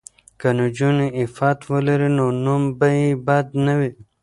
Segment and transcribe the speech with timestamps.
[0.39, 3.91] که نجونې عفت ولري نو نوم به یې بد نه وي.